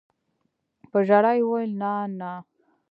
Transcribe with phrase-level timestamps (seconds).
[0.91, 2.33] په ژړا يې وويل نانىه.